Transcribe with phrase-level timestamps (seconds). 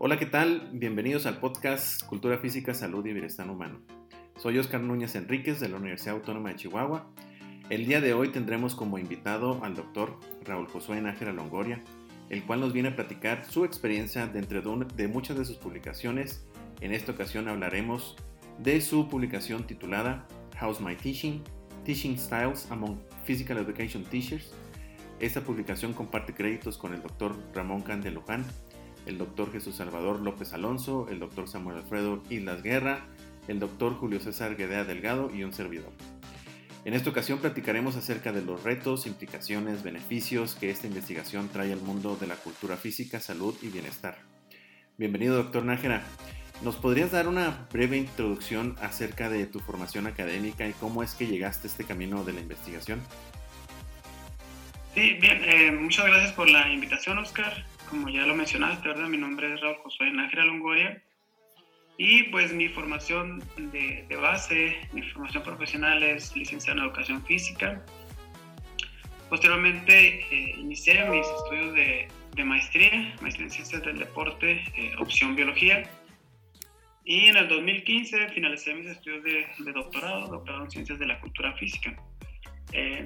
[0.00, 0.70] Hola, ¿qué tal?
[0.72, 3.80] Bienvenidos al podcast Cultura Física, Salud y Bienestar Humano.
[4.36, 7.10] Soy Oscar Núñez Enríquez de la Universidad Autónoma de Chihuahua.
[7.68, 11.82] El día de hoy tendremos como invitado al doctor Raúl Josué Nájera Longoria,
[12.30, 14.62] el cual nos viene a platicar su experiencia dentro
[14.94, 16.46] de muchas de sus publicaciones.
[16.80, 18.16] En esta ocasión hablaremos
[18.58, 20.26] de su publicación titulada
[20.60, 21.42] How's My Teaching?
[21.84, 24.52] Teaching Styles Among Physical Education Teachers.
[25.20, 28.44] Esta publicación comparte créditos con el doctor Ramón Candeluján
[29.08, 33.06] el doctor Jesús Salvador López Alonso, el doctor Samuel Alfredo Islas Guerra,
[33.48, 35.92] el doctor Julio César Guedea Delgado y un servidor.
[36.84, 41.80] En esta ocasión platicaremos acerca de los retos, implicaciones, beneficios que esta investigación trae al
[41.80, 44.18] mundo de la cultura física, salud y bienestar.
[44.96, 46.04] Bienvenido, doctor Nájera.
[46.62, 51.26] ¿Nos podrías dar una breve introducción acerca de tu formación académica y cómo es que
[51.26, 53.00] llegaste a este camino de la investigación?
[54.94, 59.08] Sí, bien, eh, muchas gracias por la invitación, Oscar como ya lo mencionaste, ¿verdad?
[59.08, 61.02] Mi nombre es Raúl Josué Nájera Longoria.
[61.96, 67.84] Y pues mi formación de, base, mi formación profesional es licenciado en educación física.
[69.28, 75.34] Posteriormente eh, inicié mis estudios de, de, maestría, maestría en ciencias del deporte, eh, opción
[75.34, 75.90] biología.
[77.08, 81.18] Y en el 2015 finalicé mis estudios de, de doctorado, doctorado en ciencias de la
[81.20, 81.96] cultura física.
[82.72, 83.02] Eh,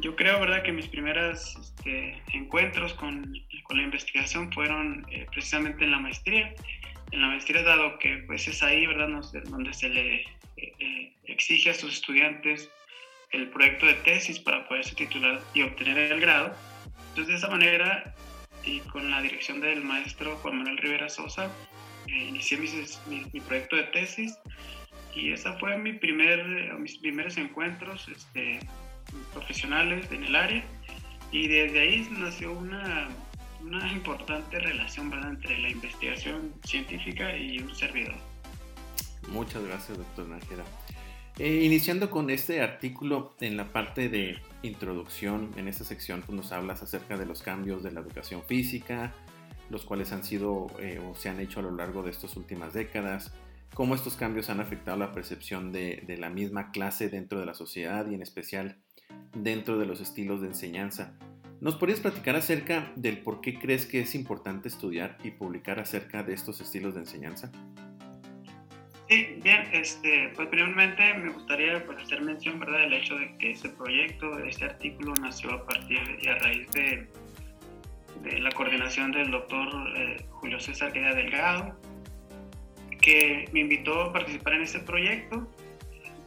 [0.00, 5.84] yo creo, ¿verdad?, que mis primeros este, encuentros con, con, la investigación fueron eh, precisamente
[5.84, 6.52] en la maestría.
[7.12, 9.08] En la maestría, dado que pues es ahí, ¿verdad?,
[9.44, 10.22] donde se le
[10.56, 12.68] eh, eh, exige a sus estudiantes
[13.30, 16.52] el proyecto de tesis para poderse titular y obtener el grado.
[17.10, 18.12] Entonces, de esa manera,
[18.64, 21.48] y con la dirección del maestro Juan Manuel Rivera Sosa,
[22.06, 24.38] inicié mi, mi, proyecto de tesis
[25.14, 26.44] y esa fue mi primer,
[26.78, 28.60] mis primeros encuentros este,
[29.32, 30.64] profesionales en el área
[31.32, 33.08] y desde ahí nació una,
[33.62, 35.30] una importante relación ¿verdad?
[35.30, 38.14] entre la investigación científica y un servidor.
[39.28, 40.64] Muchas gracias, doctor Nájera.
[41.38, 46.52] Eh, iniciando con este artículo en la parte de introducción, en esta sección pues, nos
[46.52, 49.14] hablas acerca de los cambios de la educación física,
[49.70, 52.74] los cuales han sido eh, o se han hecho a lo largo de estas últimas
[52.74, 53.32] décadas,
[53.74, 58.06] cómo estos cambios han afectado la percepción de, la misma clase dentro de la sociedad
[58.10, 58.76] y en especial
[59.34, 61.14] dentro de los estilos de enseñanza.
[61.60, 66.22] ¿Nos podrías platicar acerca del por qué crees que es importante estudiar y publicar acerca
[66.22, 67.52] de estos estilos de enseñanza?
[69.08, 72.78] Sí, bien, este, pues primeramente me gustaría pues, hacer mención ¿verdad?
[72.78, 77.08] del hecho de que este proyecto, este artículo nació a partir y a raíz de,
[78.22, 81.74] de la coordinación del doctor eh, Julio César Gueda Delgado,
[83.00, 85.48] que me invitó a participar en este proyecto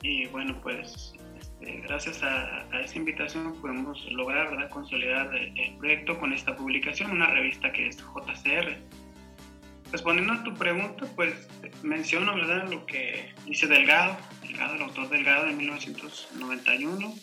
[0.01, 1.13] y bueno, pues
[1.61, 4.69] eh, gracias a, esa invitación podemos lograr ¿verdad?
[4.69, 8.77] consolidar el, proyecto con esta publicación, una revista que es JCR.
[9.91, 11.47] Respondiendo a tu pregunta, pues
[11.83, 12.69] menciono ¿verdad?
[12.69, 17.13] lo que dice Delgado, Delgado, el autor Delgado de 1991.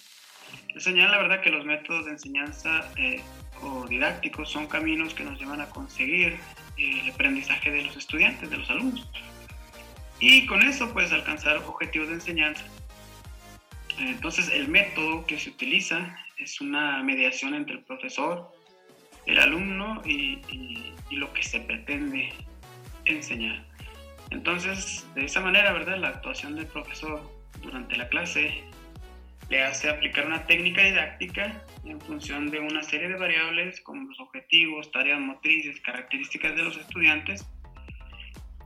[0.72, 3.20] Le señala verdad que los métodos de enseñanza eh,
[3.62, 6.38] o didácticos son caminos que nos llevan a conseguir
[6.76, 9.08] eh, el aprendizaje de los estudiantes, de los alumnos.
[10.18, 12.64] Y con eso, pues alcanzar objetivos de enseñanza
[14.00, 18.50] entonces, el método que se utiliza es una mediación entre el profesor,
[19.26, 20.40] el alumno y,
[21.10, 22.32] lo que se pretende
[23.04, 23.64] enseñar.
[24.30, 25.98] Entonces, de esa manera, ¿verdad?
[25.98, 27.20] La actuación del profesor
[27.60, 28.62] durante la clase
[29.50, 34.20] le hace aplicar una técnica didáctica en función de una serie de variables como los
[34.20, 37.46] objetivos, tareas motrices, características de los estudiantes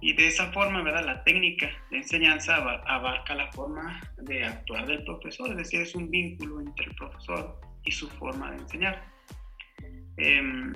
[0.01, 1.07] y de esa forma, ¿verdad?
[1.07, 6.11] La técnica de enseñanza abarca la forma de actuar del profesor, es decir, es un
[6.11, 9.03] vínculo entre el profesor y su forma de enseñar.
[10.17, 10.75] Em,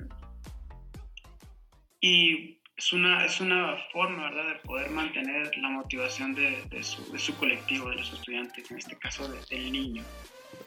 [2.00, 7.90] y es una, es una forma, ¿verdad?, de poder mantener la motivación de, su, colectivo,
[7.90, 10.04] de los estudiantes, en este caso del niño.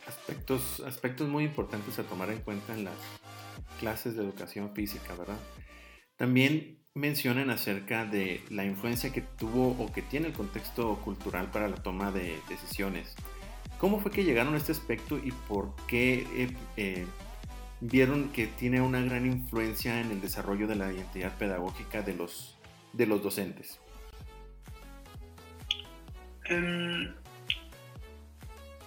[0.07, 2.95] Aspectos, aspectos muy importantes a tomar en cuenta en las
[3.79, 5.39] clases de educación física, ¿verdad?
[6.17, 11.67] También mencionan acerca de la influencia que tuvo o que tiene el contexto cultural para
[11.67, 13.15] la toma de decisiones.
[13.79, 17.05] ¿Cómo fue que llegaron a este aspecto y por qué eh, eh,
[17.79, 22.57] vieron que tiene una gran influencia en el desarrollo de la identidad pedagógica de los,
[22.93, 23.79] de los docentes?
[26.45, 27.13] Em,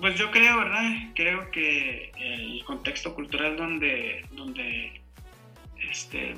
[0.00, 0.93] pues yo creo, ¿verdad?
[1.14, 5.05] Creo que el contexto cultural donde, donde
[5.91, 6.35] este,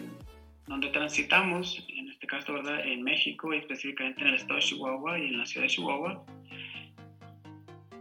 [0.66, 2.80] donde transitamos, en este caso, ¿verdad?
[2.84, 6.24] En México y específicamente en el estado de Chihuahua y en la ciudad de Chihuahua,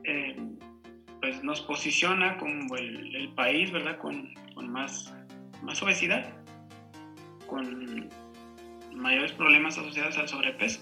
[0.03, 0.35] eh,
[1.21, 3.97] pues nos posiciona como el, país, ¿verdad?
[3.97, 5.13] Con, con, más,
[5.61, 6.33] más obesidad,
[7.47, 8.09] con
[8.93, 10.81] mayores problemas asociados al sobrepeso.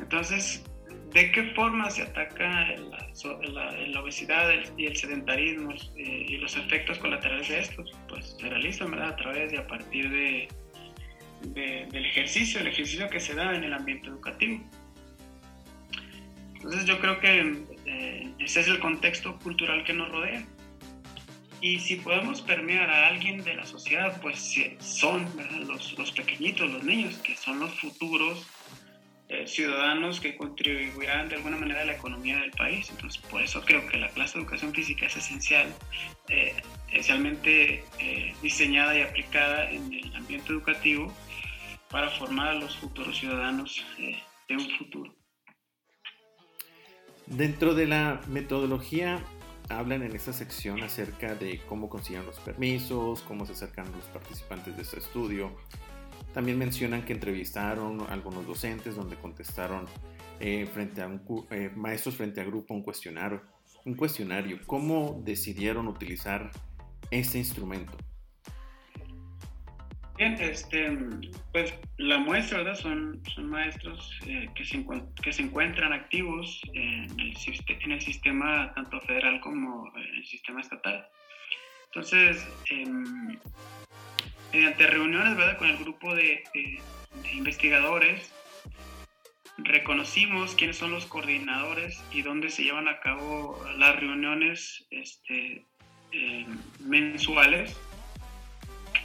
[0.00, 0.64] Entonces,
[1.12, 7.48] ¿de qué forma se ataca la, obesidad y el sedentarismo eh, y los efectos colaterales
[7.48, 7.90] de estos?
[8.08, 10.48] Pues se realizan a través de a partir de,
[11.42, 14.62] del ejercicio, el ejercicio que se da en el ambiente educativo.
[16.54, 20.44] Entonces yo creo que eh, ese es el contexto cultural que nos rodea.
[21.60, 25.26] Y si podemos permear a alguien de la sociedad, pues son
[25.66, 28.46] los, los, pequeñitos, los niños, que son los futuros
[29.28, 32.88] eh, ciudadanos que contribuirán de alguna manera a la economía del país.
[32.90, 35.74] Entonces, por eso creo que la clase de educación física es esencial,
[36.28, 36.54] eh,
[36.88, 41.12] esencialmente eh, diseñada y aplicada en el ambiente educativo
[41.90, 45.14] para formar a los futuros ciudadanos de un futuro.
[47.26, 49.22] Dentro de la metodología
[49.68, 54.74] hablan en esta sección acerca de cómo consiguen los permisos, cómo se acercan los participantes
[54.76, 55.54] de este estudio.
[56.32, 59.86] También mencionan que entrevistaron algunos docentes donde contestaron
[60.40, 61.20] eh, frente a un,
[61.50, 63.42] eh, maestros frente a grupo un cuestionario,
[63.84, 64.58] un cuestionario.
[64.66, 66.50] ¿Cómo decidieron utilizar
[67.10, 67.96] este instrumento?
[70.18, 70.98] Bien, este,
[71.52, 72.74] pues la muestra, ¿verdad?
[72.74, 74.84] Son, son maestros eh, que, se,
[75.22, 77.36] que se encuentran activos en el,
[77.80, 81.06] en el sistema tanto federal como en el sistema estatal.
[81.86, 83.38] Entonces, em,
[84.52, 85.58] mediante reuniones, ¿verdad?
[85.58, 86.44] Con el grupo de,
[87.32, 88.32] investigadores,
[89.58, 95.64] reconocimos quiénes son los coordinadores y dónde se llevan a cabo las reuniones este,
[96.12, 96.46] em,
[96.80, 97.76] mensuales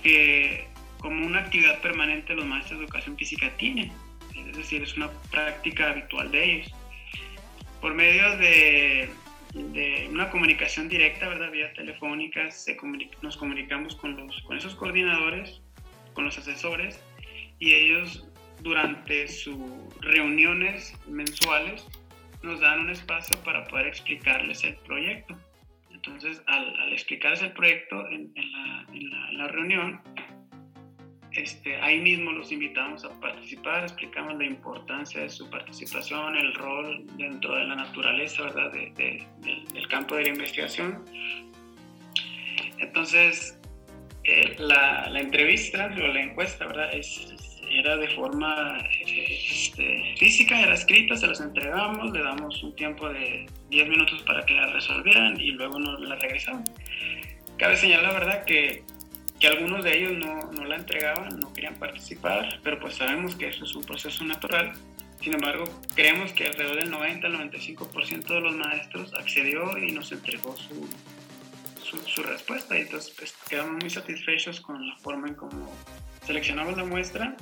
[0.04, 0.68] que
[1.00, 3.92] como una actividad permanente los maestros de educación física tienen.
[4.36, 6.74] Es decir, es una práctica habitual de ellos.
[7.81, 9.10] Por medio de,
[9.55, 11.51] una comunicación directa, ¿verdad?
[11.51, 12.50] Vía telefónica,
[13.21, 15.61] nos comunicamos con, los, con esos coordinadores,
[16.13, 17.00] con los asesores,
[17.59, 18.27] y ellos
[18.61, 19.57] durante sus
[20.01, 21.85] reuniones mensuales
[22.41, 25.38] nos dan un espacio para poder explicarles el proyecto.
[25.91, 30.01] Entonces, al, explicarles el proyecto en, la, en la reunión,
[31.33, 37.06] este, ahí mismo los invitamos a participar, explicamos la importancia de su participación, el rol
[37.18, 38.71] dentro de la naturaleza, ¿verdad?
[38.71, 41.03] del campo de la investigación.
[42.77, 43.59] Entonces,
[44.25, 46.91] eh, la, entrevista o la encuesta, ¿verdad?
[47.69, 48.77] era de forma
[49.07, 54.45] este, física, era escrita, se las entregamos, le damos un tiempo de 10 minutos para
[54.45, 56.69] que la resolvieran y luego nos la regresamos.
[57.57, 58.83] Cabe señalar, ¿verdad?, que
[59.44, 63.50] que algunos de ellos no, no, la entregaban, no querían participar, pero pues sabemos que
[63.50, 64.72] eso es un proceso natural.
[65.22, 70.13] Sin embargo, creemos que alrededor del 90 al 95% de los maestros accedió y nos
[70.13, 70.88] entregó su,
[72.07, 72.78] su, respuesta.
[72.78, 75.69] Y entonces pues, quedamos muy satisfechos con la forma en cómo
[76.25, 77.36] seleccionamos la muestra,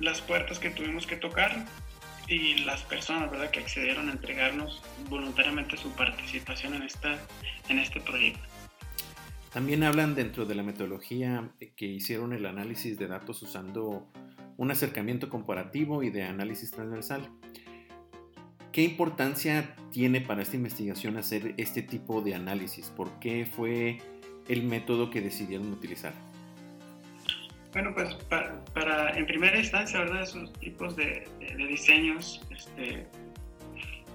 [0.00, 1.64] las puertas que tuvimos que tocar
[2.26, 3.50] y las personas ¿verdad?
[3.50, 7.16] que accedieron a entregarnos voluntariamente su participación en, esta,
[7.70, 8.57] en este proyecto.
[9.52, 14.06] También hablan dentro de la metodología que hicieron el análisis de datos usando
[14.58, 17.30] un acercamiento comparativo y de análisis transversal.
[18.72, 22.90] ¿Qué importancia tiene para esta investigación hacer este tipo de análisis?
[22.90, 23.98] ¿Por qué fue
[24.48, 26.12] el método que decidieron utilizar?
[27.72, 28.14] Bueno, pues
[28.74, 30.22] para, en primera instancia, ¿verdad?
[30.22, 33.06] Esos tipos de, diseños este,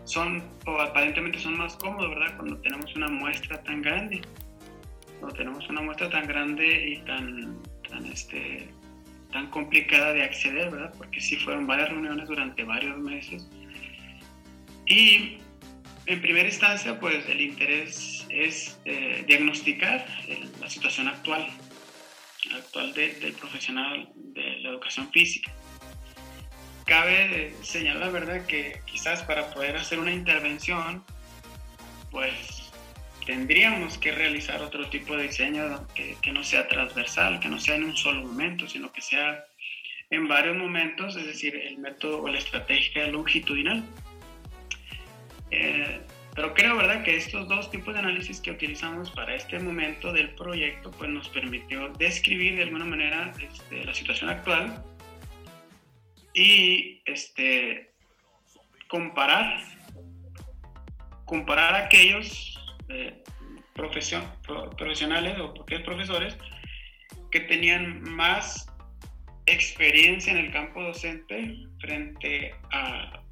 [0.03, 2.37] son, o aparentemente son más cómodos, ¿verdad?
[2.37, 4.21] Cuando tenemos una muestra tan grande
[5.69, 8.69] una muestra tan grande y tan, tan, este,
[9.31, 10.93] tan complicada de acceder, ¿verdad?
[10.97, 13.49] Porque sí fueron varias reuniones durante varios meses.
[14.85, 15.37] Y
[16.05, 20.05] en primera instancia, pues el interés es eh, diagnosticar
[20.59, 21.47] la situación actual,
[22.55, 25.51] actual del profesional de la educación física.
[26.85, 31.03] Cabe señalar, ¿verdad?, que quizás para poder hacer una intervención,
[32.11, 32.62] pues
[33.33, 37.75] tendríamos que realizar otro tipo de diseño que, que, no sea transversal, que no sea
[37.75, 39.45] en un solo momento, sino que sea
[40.11, 43.83] en varios momentos, es decir, el método o la estrategia longitudinal.
[45.49, 45.99] Eh,
[46.35, 50.29] pero creo, ¿verdad?, que estos dos tipos de análisis que utilizamos para este momento del
[50.35, 54.83] proyecto, pues nos permitió describir de alguna manera este, la situación actual
[56.35, 57.89] y este,
[58.87, 59.59] comparar,
[61.25, 62.52] comparar aquellos
[63.73, 66.37] profesionales o porque profesores
[67.31, 68.67] que tenían más
[69.45, 73.23] experiencia en el campo docente frente a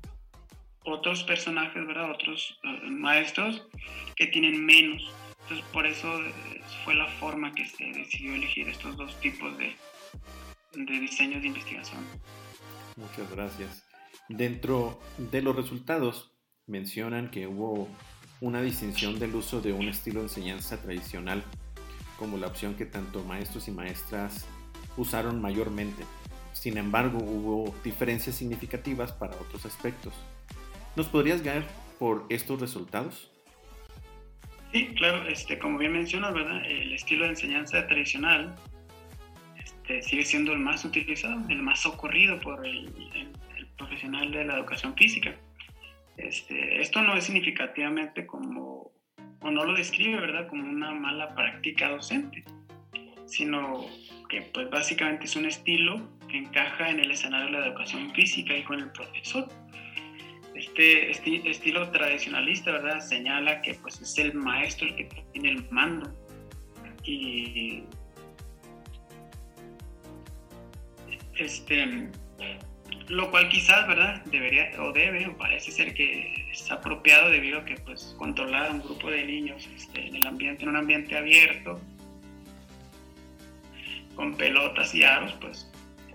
[0.84, 2.12] otros personajes, ¿verdad?
[2.12, 3.67] Otros eh, maestros
[4.15, 5.13] que tienen menos.
[5.43, 9.75] Entonces, por eso eh, fue la forma que se decidió elegir estos dos tipos de,
[10.74, 12.03] de diseños de investigación.
[12.96, 13.88] Muchas gracias.
[14.27, 16.31] Dentro de los resultados
[16.65, 17.88] mencionan que hubo
[18.42, 21.44] una distinción del uso de un estilo de enseñanza tradicional
[22.18, 24.48] como la opción que tanto maestros y maestras
[24.98, 26.04] usaron mayormente.
[26.52, 30.14] Sin embargo, hubo diferencias significativas para otros aspectos.
[30.96, 31.64] ¿Nos podrías guiar
[31.98, 33.32] por estos resultados?
[34.72, 36.66] Sí, claro, este, como bien mencionas, ¿verdad?
[36.66, 38.56] El estilo de enseñanza tradicional
[39.58, 42.92] este, sigue siendo el más utilizado, el más socorrido por el,
[43.78, 45.36] profesional de la educación física.
[46.24, 48.92] Este, esto no es significativamente como,
[49.42, 52.44] o no lo describe, ¿verdad?, como una mala práctica docente,
[53.25, 53.86] sino
[54.30, 58.56] que pues básicamente es un estilo que encaja en el escenario de la educación física
[58.56, 59.48] y con el profesor.
[60.56, 61.10] Este,
[61.50, 63.00] estilo tradicionalista, ¿verdad?
[63.00, 66.16] Señala que pues es el maestro el que tiene el mando
[67.04, 67.84] y
[71.36, 72.10] este
[73.12, 74.24] lo cual quizás, ¿verdad?
[74.25, 78.72] Debería o debe o parece ser que es apropiado debido a que pues controlar a
[78.72, 81.80] un grupo de niños este, en el ambiente, en un ambiente abierto,
[84.15, 85.70] con pelotas y aros, pues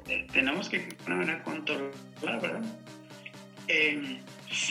[0.08, 2.64] eh, tenemos que alguna manera controlar, ¿verdad?
[3.68, 4.18] Eh,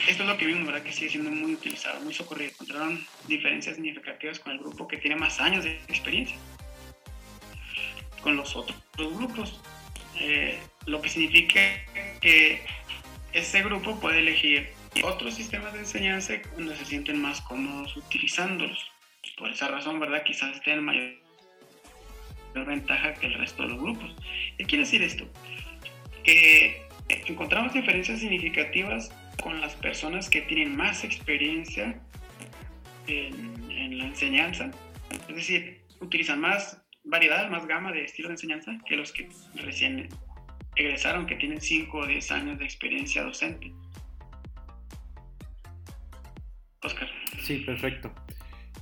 [0.08, 0.82] esto es lo que vimos, ¿verdad?
[0.82, 2.52] Que sigue siendo muy utilizado, muy socorrido.
[2.52, 6.38] Encontraron diferencias significativas con el grupo que tiene más años de experiencia.
[8.24, 9.62] Con los otros grupos.
[10.18, 11.60] Eh, lo que significa
[12.26, 12.60] que
[13.34, 14.70] ese grupo puede elegir
[15.04, 18.92] otros sistemas de enseñanza donde se sienten más cómodos utilizándolos.
[19.38, 20.24] Por esa razón, ¿verdad?
[20.24, 21.14] Quizás estén mayor
[22.66, 24.16] ventaja que el resto de los grupos.
[24.58, 25.30] ¿Qué quiere decir esto?
[26.24, 26.82] Que
[27.28, 29.12] encontramos diferencias significativas
[29.44, 32.02] con las personas que tienen más experiencia
[33.06, 34.72] en, la enseñanza,
[35.30, 40.10] es decir, utilizan más variedad, más gama de estilo de enseñanza que los que recién
[40.76, 43.74] egresaron, que tienen 5 o 10 años de experiencia docente.
[46.84, 47.10] Oscar.
[47.42, 48.12] Sí, perfecto.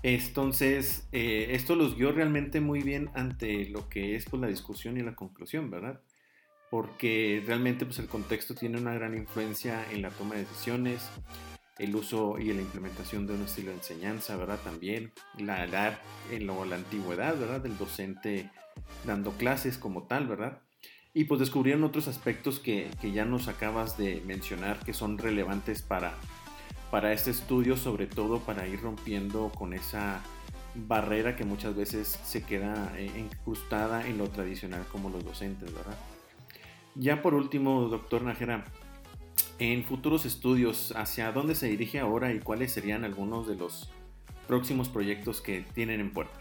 [0.03, 4.97] Entonces, eh, esto los guió realmente muy bien ante lo que es pues, la discusión
[4.97, 6.01] y la conclusión, ¿verdad?
[6.69, 11.09] Porque realmente pues, el contexto tiene una gran influencia en la toma de decisiones,
[11.79, 14.59] el uso y la implementación de un estilo de enseñanza, ¿verdad?
[14.61, 15.99] También la edad,
[16.31, 17.61] en lo, la antigüedad, ¿verdad?
[17.61, 18.49] Del docente
[19.05, 20.61] dando clases como tal, ¿verdad?
[21.13, 25.81] Y pues descubrieron otros aspectos que, que ya nos acabas de mencionar que son relevantes
[25.81, 26.15] para
[26.93, 30.21] para este estudio, sobre todo para ir rompiendo con esa
[30.75, 35.97] barrera que muchas veces se queda eh, incrustada en lo tradicional como los docentes, ¿verdad?
[36.93, 38.65] Ya por último, doctor Najera,
[39.57, 43.89] en futuros estudios, ¿hacia dónde se dirige ahora y cuáles serían algunos de los
[44.47, 46.39] próximos proyectos que tienen en puerta?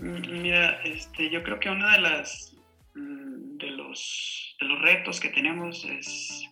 [0.00, 2.56] Mira, este, yo creo que uno de las
[2.98, 6.48] de los, de los retos que tenemos es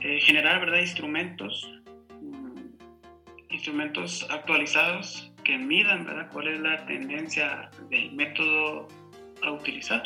[0.00, 0.78] eh, generar ¿verdad?
[0.78, 1.70] instrumentos,
[2.20, 2.56] mm,
[3.50, 6.28] instrumentos actualizados que midan ¿verdad?
[6.32, 8.88] cuál es la tendencia del método
[9.42, 10.02] a utilizar.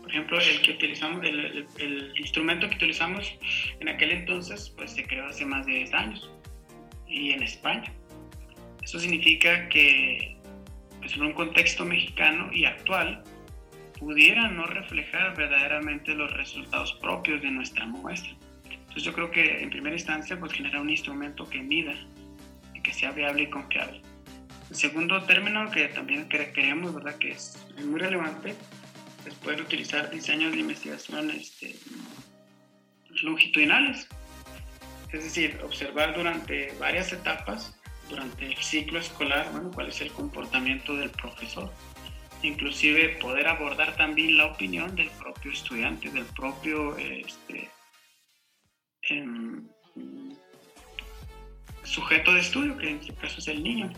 [0.00, 3.36] Por ejemplo, el que utilizamos, el, el, instrumento que utilizamos
[3.80, 6.30] en aquel entonces, pues se creó hace más de 10 años
[7.08, 7.92] y en España.
[8.82, 10.36] Eso significa que
[11.00, 13.24] pues, en un contexto mexicano y actual
[13.98, 18.32] pudiera no reflejar verdaderamente los resultados propios de nuestra muestra.
[18.70, 21.94] Entonces yo creo que en primera instancia pues generar un instrumento que mida
[22.74, 24.00] y que sea viable y confiable.
[24.70, 27.16] El segundo término que también queremos, ¿verdad?
[27.18, 28.54] que es muy relevante,
[29.26, 31.76] es poder utilizar diseños de investigación este,
[33.22, 34.08] longitudinales.
[35.12, 40.96] Es decir, observar durante varias etapas, durante el ciclo escolar, bueno, cuál es el comportamiento
[40.96, 41.72] del profesor.
[42.42, 47.70] Inclusive poder abordar también la opinión del propio estudiante, del propio este,
[51.82, 53.92] sujeto de estudio, que en este caso es el niño.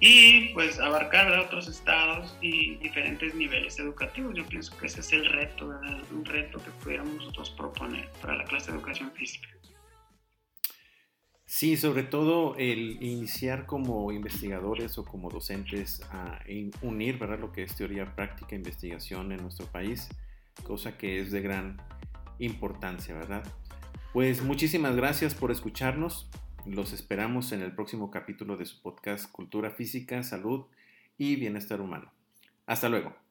[0.00, 4.32] Y pues abarcar otros estados y diferentes niveles educativos.
[4.36, 5.66] Yo pienso que ese es el reto,
[6.12, 9.48] un reto que pudiéramos nosotros proponer para la clase de educación física.
[11.50, 16.40] Sí, sobre todo el iniciar como investigadores o como docentes a
[16.82, 17.38] unir ¿verdad?
[17.38, 20.10] lo que es teoría práctica e investigación en nuestro país,
[20.62, 21.80] cosa que es de gran
[22.38, 23.42] importancia, ¿verdad?
[24.12, 26.28] Pues muchísimas gracias por escucharnos.
[26.66, 30.66] Los esperamos en el próximo capítulo de su podcast Cultura Física, Salud
[31.16, 32.12] y Bienestar Humano.
[32.66, 33.27] Hasta luego.